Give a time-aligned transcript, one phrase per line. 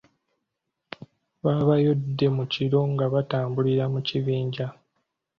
[1.43, 4.67] Baabayodde mu kiro nga batambulira mu kibinja.